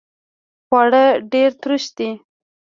خواړه 0.67 1.03
ډیر 1.31 1.49
تروش 1.61 1.85
دي 1.97 2.09